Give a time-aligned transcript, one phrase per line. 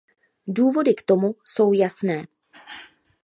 [0.47, 2.25] Důvody k tomu jsou jasné.